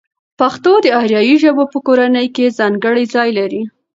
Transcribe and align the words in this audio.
پښتو 0.39 0.71
د 0.81 0.87
آریایي 1.01 1.35
ژبو 1.43 1.63
په 1.73 1.77
کورنۍ 1.85 2.27
کې 2.35 2.55
ځانګړی 2.59 3.05
ځای 3.15 3.29
لري. 3.39 3.61